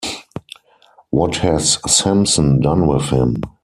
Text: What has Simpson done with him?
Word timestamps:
What 1.11 1.35
has 1.45 1.77
Simpson 1.85 2.59
done 2.59 2.87
with 2.87 3.09
him? 3.11 3.37